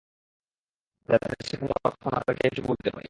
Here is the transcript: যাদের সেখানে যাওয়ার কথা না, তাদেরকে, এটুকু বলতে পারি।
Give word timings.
যাদের 1.09 1.31
সেখানে 1.41 1.69
যাওয়ার 1.71 1.93
কথা 1.93 2.07
না, 2.09 2.19
তাদেরকে, 2.19 2.43
এটুকু 2.47 2.67
বলতে 2.67 2.83
পারি। 2.85 2.99